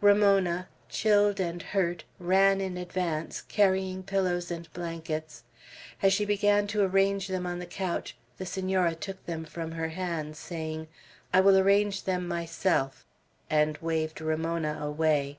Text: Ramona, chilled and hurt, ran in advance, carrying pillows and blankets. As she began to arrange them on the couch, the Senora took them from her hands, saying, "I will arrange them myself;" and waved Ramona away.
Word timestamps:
Ramona, 0.00 0.66
chilled 0.88 1.38
and 1.38 1.62
hurt, 1.62 2.02
ran 2.18 2.60
in 2.60 2.76
advance, 2.76 3.40
carrying 3.40 4.02
pillows 4.02 4.50
and 4.50 4.68
blankets. 4.72 5.44
As 6.02 6.12
she 6.12 6.24
began 6.24 6.66
to 6.66 6.82
arrange 6.82 7.28
them 7.28 7.46
on 7.46 7.60
the 7.60 7.66
couch, 7.66 8.16
the 8.36 8.46
Senora 8.46 8.96
took 8.96 9.24
them 9.26 9.44
from 9.44 9.70
her 9.70 9.90
hands, 9.90 10.40
saying, 10.40 10.88
"I 11.32 11.38
will 11.40 11.56
arrange 11.56 12.02
them 12.02 12.26
myself;" 12.26 13.06
and 13.48 13.78
waved 13.80 14.20
Ramona 14.20 14.76
away. 14.80 15.38